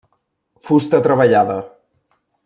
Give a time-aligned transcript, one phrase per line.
[0.69, 1.59] Fusta treballada.